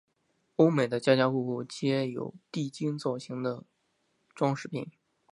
[0.55, 3.63] 欧美的家家户户皆有地精造型的
[4.33, 4.89] 装饰品。